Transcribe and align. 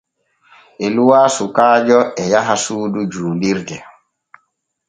Eluwa 0.85 1.21
sukaajo 1.35 1.99
e 2.21 2.23
yaha 2.31 2.55
suudu 2.63 3.01
juulirde. 3.11 3.77